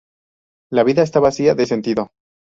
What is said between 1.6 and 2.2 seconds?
sentido.